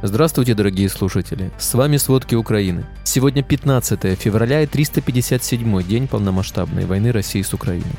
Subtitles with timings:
[0.00, 1.50] Здравствуйте, дорогие слушатели!
[1.58, 2.86] С вами «Сводки Украины».
[3.02, 7.96] Сегодня 15 февраля и 357 день полномасштабной войны России с Украиной.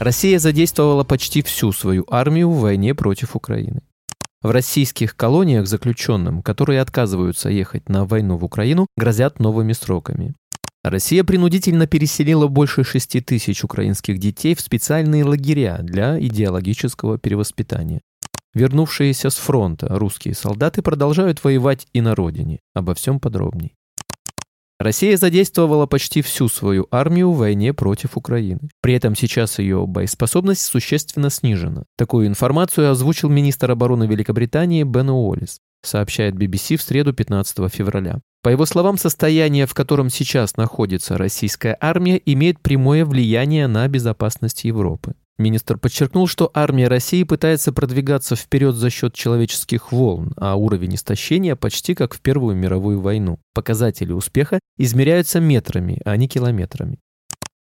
[0.00, 3.82] Россия задействовала почти всю свою армию в войне против Украины.
[4.42, 10.34] В российских колониях заключенным, которые отказываются ехать на войну в Украину, грозят новыми сроками.
[10.82, 18.00] Россия принудительно переселила больше 6 тысяч украинских детей в специальные лагеря для идеологического перевоспитания.
[18.56, 22.60] Вернувшиеся с фронта русские солдаты продолжают воевать и на родине.
[22.72, 23.74] Обо всем подробней.
[24.80, 28.70] Россия задействовала почти всю свою армию в войне против Украины.
[28.80, 31.82] При этом сейчас ее боеспособность существенно снижена.
[31.98, 38.20] Такую информацию озвучил министр обороны Великобритании Бен Уоллес, сообщает BBC в среду 15 февраля.
[38.42, 44.64] По его словам, состояние, в котором сейчас находится российская армия, имеет прямое влияние на безопасность
[44.64, 45.12] Европы.
[45.38, 51.56] Министр подчеркнул, что армия России пытается продвигаться вперед за счет человеческих волн, а уровень истощения
[51.56, 53.38] почти как в Первую мировую войну.
[53.52, 57.00] Показатели успеха измеряются метрами, а не километрами.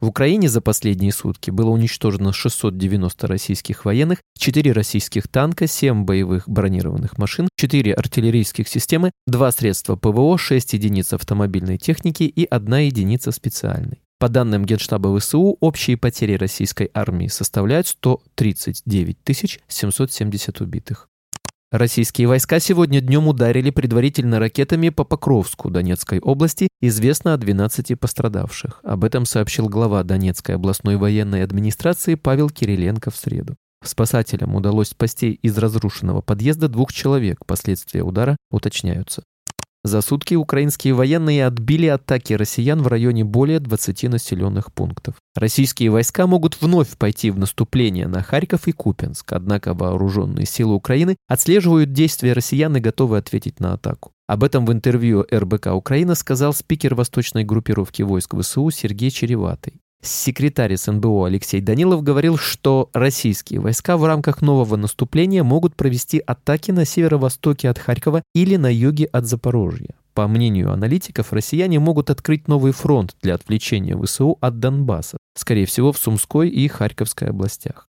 [0.02, 6.48] В Украине за последние сутки было уничтожено 690 российских военных, 4 российских танка, 7 боевых
[6.48, 13.30] бронированных машин, 4 артиллерийских системы, 2 средства ПВО, 6 единиц автомобильной техники и 1 единица
[13.30, 14.02] специальной.
[14.22, 19.16] По данным Генштаба ВСУ, общие потери российской армии составляют 139
[19.66, 21.08] 770 убитых.
[21.72, 26.68] Российские войска сегодня днем ударили предварительно ракетами по Покровску Донецкой области.
[26.80, 28.78] Известно о 12 пострадавших.
[28.84, 33.56] Об этом сообщил глава Донецкой областной военной администрации Павел Кириленко в среду.
[33.82, 37.44] Спасателям удалось спасти из разрушенного подъезда двух человек.
[37.44, 39.24] Последствия удара уточняются.
[39.84, 45.16] За сутки украинские военные отбили атаки россиян в районе более 20 населенных пунктов.
[45.34, 51.16] Российские войска могут вновь пойти в наступление на Харьков и Купенск, однако вооруженные силы Украины
[51.26, 54.12] отслеживают действия россиян и готовы ответить на атаку.
[54.28, 59.81] Об этом в интервью РБК Украина сказал спикер восточной группировки войск ВСУ Сергей Череватый.
[60.04, 66.72] Секретарь СНБО Алексей Данилов говорил, что российские войска в рамках нового наступления могут провести атаки
[66.72, 69.94] на северо-востоке от Харькова или на юге от Запорожья.
[70.12, 75.92] По мнению аналитиков, россияне могут открыть новый фронт для отвлечения ВСУ от Донбасса, скорее всего
[75.92, 77.88] в Сумской и Харьковской областях.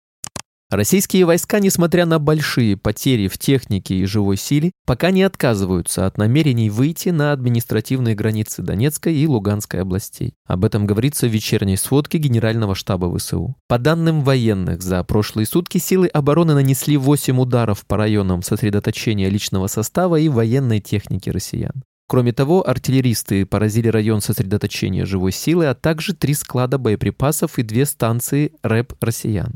[0.76, 6.18] Российские войска, несмотря на большие потери в технике и живой силе, пока не отказываются от
[6.18, 10.34] намерений выйти на административные границы Донецкой и Луганской областей.
[10.48, 13.56] Об этом говорится в вечерней сводке Генерального штаба ВСУ.
[13.68, 19.68] По данным военных, за прошлые сутки силы обороны нанесли 8 ударов по районам сосредоточения личного
[19.68, 21.84] состава и военной техники россиян.
[22.08, 27.86] Кроме того, артиллеристы поразили район сосредоточения живой силы, а также три склада боеприпасов и две
[27.86, 29.54] станции РЭП россиян.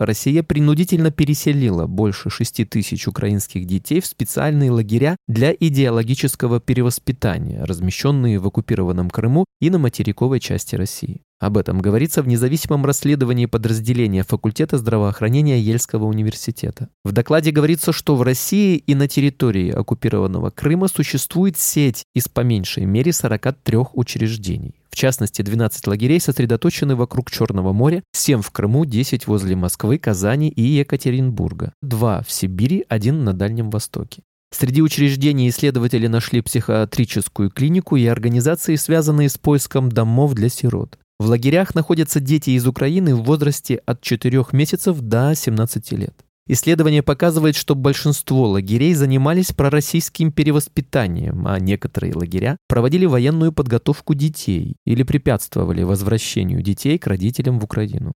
[0.00, 8.38] Россия принудительно переселила больше 6 тысяч украинских детей в специальные лагеря для идеологического перевоспитания, размещенные
[8.38, 11.20] в оккупированном Крыму и на материковой части России.
[11.38, 16.88] Об этом говорится в независимом расследовании подразделения факультета здравоохранения Ельского университета.
[17.04, 22.40] В докладе говорится, что в России и на территории оккупированного Крыма существует сеть из по
[22.40, 24.79] меньшей мере 43 учреждений.
[24.90, 30.48] В частности, 12 лагерей сосредоточены вокруг Черного моря, 7 в Крыму, 10 возле Москвы, Казани
[30.48, 34.22] и Екатеринбурга, 2 в Сибири, 1 на Дальнем Востоке.
[34.52, 40.98] Среди учреждений исследователи нашли психиатрическую клинику и организации, связанные с поиском домов для сирот.
[41.20, 46.14] В лагерях находятся дети из Украины в возрасте от 4 месяцев до 17 лет.
[46.52, 54.74] Исследование показывает, что большинство лагерей занимались пророссийским перевоспитанием, а некоторые лагеря проводили военную подготовку детей
[54.84, 58.14] или препятствовали возвращению детей к родителям в Украину.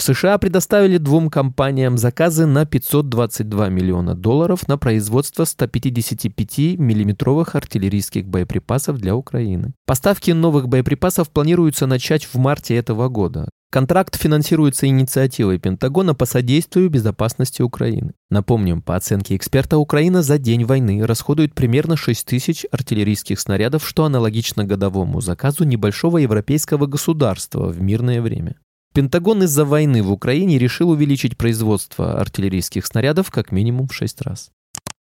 [0.00, 8.26] В США предоставили двум компаниям заказы на 522 миллиона долларов на производство 155 миллиметровых артиллерийских
[8.26, 9.74] боеприпасов для Украины.
[9.84, 13.50] Поставки новых боеприпасов планируются начать в марте этого года.
[13.70, 18.14] Контракт финансируется инициативой Пентагона по содействию безопасности Украины.
[18.30, 24.06] Напомним, по оценке эксперта, Украина за день войны расходует примерно 6 тысяч артиллерийских снарядов, что
[24.06, 28.56] аналогично годовому заказу небольшого европейского государства в мирное время.
[28.92, 34.50] Пентагон из-за войны в Украине решил увеличить производство артиллерийских снарядов как минимум в 6 раз.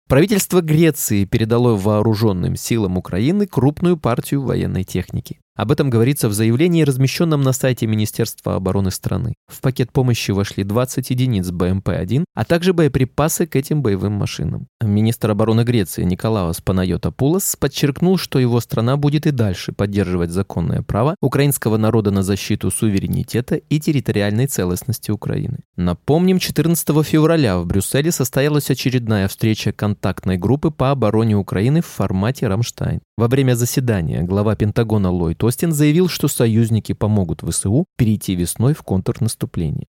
[0.07, 5.39] Правительство Греции передало вооруженным силам Украины крупную партию военной техники.
[5.59, 9.33] Об этом говорится в заявлении, размещенном на сайте Министерства обороны страны.
[9.51, 14.67] В пакет помощи вошли 20 единиц БМП-1, а также боеприпасы к этим боевым машинам.
[14.81, 21.17] Министр обороны Греции Николаус Панайотопулос подчеркнул, что его страна будет и дальше поддерживать законное право
[21.21, 25.57] украинского народа на защиту суверенитета и территориальной целостности Украины.
[25.75, 32.47] Напомним, 14 февраля в Брюсселе состоялась очередная встреча контактной группы по обороне Украины в формате
[32.47, 33.01] «Рамштайн».
[33.19, 38.81] Во время заседания глава Пентагона Ллойд Остин заявил, что союзники помогут ВСУ перейти весной в
[38.83, 39.87] контрнаступление.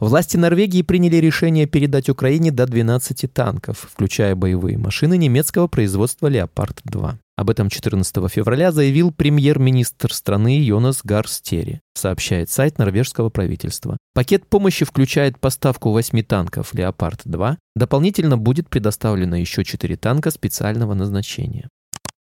[0.00, 7.14] Власти Норвегии приняли решение передать Украине до 12 танков, включая боевые машины немецкого производства «Леопард-2».
[7.36, 13.98] Об этом 14 февраля заявил премьер-министр страны Йонас Гарстери, сообщает сайт норвежского правительства.
[14.14, 17.56] Пакет помощи включает поставку 8 танков «Леопард-2».
[17.76, 21.68] Дополнительно будет предоставлено еще 4 танка специального назначения.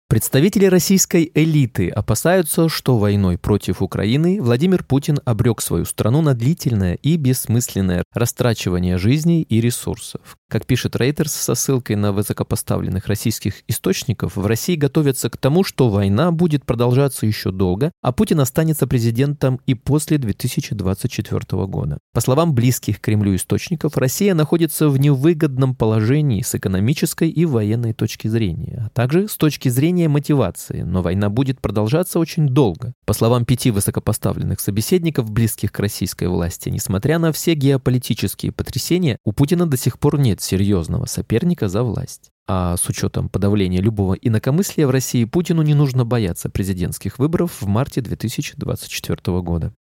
[0.08, 6.94] Представители российской элиты опасаются, что войной против Украины Владимир Путин обрек свою страну на длительное
[6.94, 10.37] и бессмысленное растрачивание жизней и ресурсов.
[10.50, 15.90] Как пишет Рейтерс со ссылкой на высокопоставленных российских источников, в России готовятся к тому, что
[15.90, 21.98] война будет продолжаться еще долго, а Путин останется президентом и после 2024 года.
[22.14, 28.28] По словам близких Кремлю источников, Россия находится в невыгодном положении с экономической и военной точки
[28.28, 32.94] зрения, а также с точки зрения мотивации, но война будет продолжаться очень долго.
[33.04, 39.32] По словам пяти высокопоставленных собеседников, близких к российской власти, несмотря на все геополитические потрясения, у
[39.32, 42.30] Путина до сих пор нет серьезного соперника за власть.
[42.46, 47.66] А с учетом подавления любого инакомыслия в России Путину не нужно бояться президентских выборов в
[47.66, 49.74] марте 2024 года.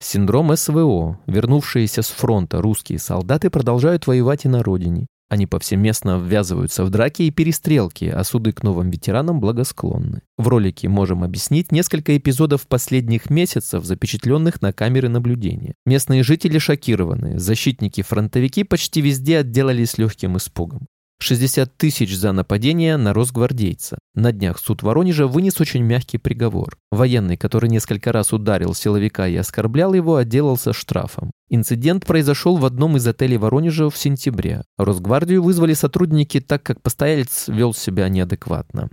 [0.00, 1.20] Синдром СВО.
[1.26, 5.06] Вернувшиеся с фронта русские солдаты продолжают воевать и на родине.
[5.34, 10.22] Они повсеместно ввязываются в драки и перестрелки, а суды к новым ветеранам благосклонны.
[10.38, 15.74] В ролике можем объяснить несколько эпизодов последних месяцев, запечатленных на камеры наблюдения.
[15.86, 20.86] Местные жители шокированы, защитники-фронтовики почти везде отделались легким испугом.
[21.24, 23.98] 60 тысяч за нападение на росгвардейца.
[24.14, 26.76] На днях суд Воронежа вынес очень мягкий приговор.
[26.90, 31.30] Военный, который несколько раз ударил силовика и оскорблял его, отделался штрафом.
[31.48, 34.64] Инцидент произошел в одном из отелей Воронежа в сентябре.
[34.76, 38.90] Росгвардию вызвали сотрудники, так как постоялец вел себя неадекватно.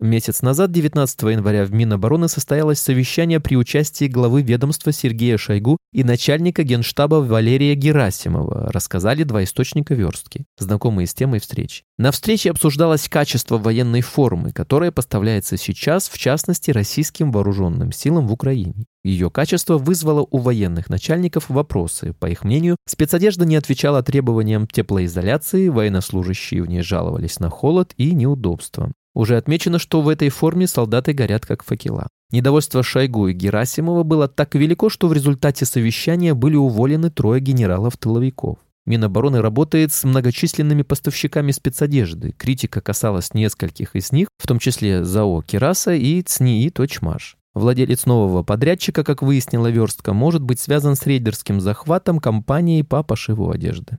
[0.00, 6.04] Месяц назад, 19 января, в Минобороны состоялось совещание при участии главы ведомства Сергея Шойгу и
[6.04, 11.82] начальника генштаба Валерия Герасимова, рассказали два источника верстки, знакомые с темой встреч.
[11.98, 18.32] На встрече обсуждалось качество военной формы, которая поставляется сейчас, в частности, российским вооруженным силам в
[18.32, 18.84] Украине.
[19.02, 22.12] Ее качество вызвало у военных начальников вопросы.
[22.12, 28.12] По их мнению, спецодежда не отвечала требованиям теплоизоляции, военнослужащие в ней жаловались на холод и
[28.12, 28.92] неудобства.
[29.18, 32.06] Уже отмечено, что в этой форме солдаты горят как факела.
[32.30, 38.58] Недовольство Шойгу и Герасимова было так велико, что в результате совещания были уволены трое генералов-тыловиков.
[38.86, 42.30] Минобороны работает с многочисленными поставщиками спецодежды.
[42.30, 47.38] Критика касалась нескольких из них, в том числе ЗАО «Кераса» и ЦНИИ «Точмаш».
[47.54, 53.50] Владелец нового подрядчика, как выяснила верстка, может быть связан с рейдерским захватом компании по пошиву
[53.50, 53.98] одежды.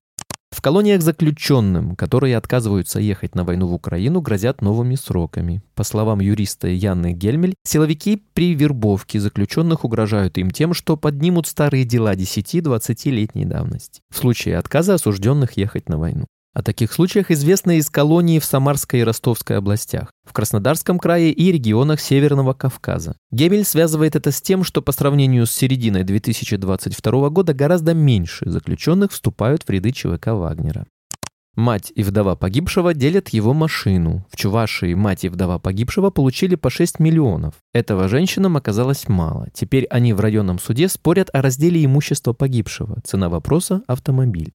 [0.51, 5.61] В колониях заключенным, которые отказываются ехать на войну в Украину, грозят новыми сроками.
[5.75, 11.85] По словам юриста Яны Гельмель, силовики при вербовке заключенных угрожают им тем, что поднимут старые
[11.85, 16.25] дела 10-20-летней давности в случае отказа осужденных ехать на войну.
[16.53, 21.51] О таких случаях известно из колонии в Самарской и Ростовской областях, в Краснодарском крае и
[21.51, 23.15] регионах Северного Кавказа.
[23.31, 29.11] Гебель связывает это с тем, что по сравнению с серединой 2022 года гораздо меньше заключенных
[29.11, 30.85] вступают в ряды ЧВК Вагнера.
[31.55, 34.25] Мать и вдова погибшего делят его машину.
[34.31, 37.55] В Чувашии мать и вдова погибшего получили по 6 миллионов.
[37.73, 39.49] Этого женщинам оказалось мало.
[39.53, 43.01] Теперь они в районном суде спорят о разделе имущества погибшего.
[43.03, 44.53] Цена вопроса– автомобиль.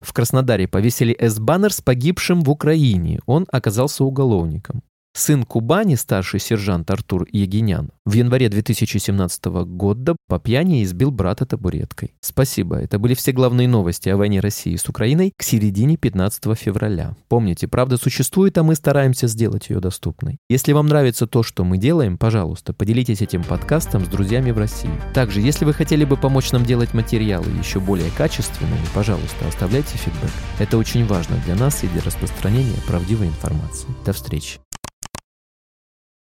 [0.00, 3.20] В Краснодаре повесили С-баннер с погибшим в Украине.
[3.26, 4.82] Он оказался уголовником.
[5.16, 12.12] Сын Кубани, старший сержант Артур Егинян, в январе 2017 года по пьяни избил брата табуреткой.
[12.20, 17.16] Спасибо, это были все главные новости о войне России с Украиной к середине 15 февраля.
[17.28, 20.36] Помните, правда существует, а мы стараемся сделать ее доступной.
[20.50, 24.90] Если вам нравится то, что мы делаем, пожалуйста, поделитесь этим подкастом с друзьями в России.
[25.14, 30.30] Также, если вы хотели бы помочь нам делать материалы еще более качественными, пожалуйста, оставляйте фидбэк.
[30.58, 33.88] Это очень важно для нас и для распространения правдивой информации.
[34.04, 34.58] До встречи.